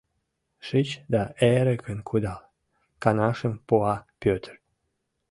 Шич 0.65 0.89
да 1.13 1.21
эркын 1.53 1.99
кудал,— 2.09 2.41
каҥашым 3.03 3.53
пуа 3.67 3.95
Пӧтыр. 4.21 4.55